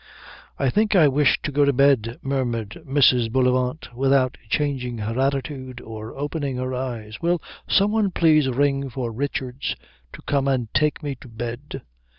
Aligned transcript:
"I 0.57 0.71
think 0.71 0.95
I 0.95 1.07
wish 1.07 1.39
to 1.43 1.51
go 1.51 1.63
to 1.63 1.71
bed," 1.71 2.17
murmured 2.23 2.81
Mrs. 2.87 3.31
Bullivant, 3.31 3.93
without 3.93 4.35
changing 4.49 4.97
her 4.97 5.19
attitude 5.19 5.79
or 5.79 6.17
opening 6.17 6.55
her 6.57 6.73
eyes. 6.73 7.21
"Will 7.21 7.39
some 7.69 7.91
one 7.91 8.09
please 8.09 8.49
ring 8.49 8.89
for 8.89 9.11
Richards 9.11 9.75
to 10.13 10.23
come 10.23 10.47
and 10.47 10.73
take 10.73 11.03
me 11.03 11.13
to 11.21 11.27
bed?" 11.27 11.83